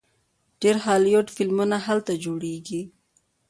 ډیر 0.61 0.75
هالیوډ 0.85 1.27
فلمونه 1.35 1.77
هلته 1.87 2.11
جوړیږي. 2.25 2.81